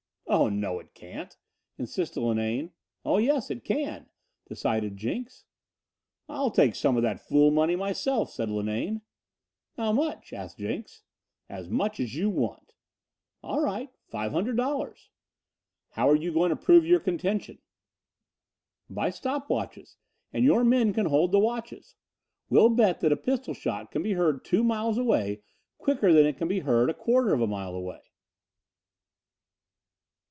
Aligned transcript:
"Oh 0.33 0.47
no 0.47 0.79
it 0.79 0.93
can't," 0.93 1.37
insisted 1.77 2.21
Linane. 2.21 2.71
"Oh 3.03 3.17
yes 3.17 3.51
it 3.51 3.65
can!" 3.65 4.07
decided 4.47 4.95
Jenks. 4.95 5.43
"I'll 6.29 6.51
take 6.51 6.73
some 6.73 6.95
of 6.95 7.03
that 7.03 7.19
fool 7.19 7.51
money 7.51 7.75
myself," 7.75 8.31
said 8.31 8.49
Linane. 8.49 9.01
"How 9.75 9.91
much?" 9.91 10.31
asked 10.31 10.57
Jenks. 10.57 11.03
"As 11.49 11.69
much 11.69 11.99
as 11.99 12.15
you 12.15 12.29
want." 12.29 12.73
"All 13.43 13.59
right 13.59 13.89
five 14.07 14.31
hundred 14.31 14.55
dollars." 14.55 15.09
"How 15.91 16.13
you 16.13 16.31
going 16.31 16.51
to 16.51 16.55
prove 16.55 16.85
your 16.85 17.01
contention?" 17.01 17.59
"By 18.89 19.09
stop 19.09 19.49
watches, 19.49 19.97
and 20.31 20.45
your 20.45 20.63
men 20.63 20.93
can 20.93 21.07
hold 21.07 21.33
the 21.33 21.39
watches. 21.39 21.95
We'll 22.49 22.69
bet 22.69 23.01
that 23.01 23.11
a 23.11 23.17
pistol 23.17 23.53
shot 23.53 23.91
can 23.91 24.01
be 24.01 24.13
heard 24.13 24.45
two 24.45 24.63
miles 24.63 24.97
away 24.97 25.41
quicker 25.77 26.13
than 26.13 26.25
it 26.25 26.37
can 26.37 26.47
be 26.47 26.61
heard 26.61 26.89
a 26.89 26.93
quarter 26.93 27.33
of 27.33 27.41
a 27.41 27.47
mile 27.47 27.75
away." 27.75 27.99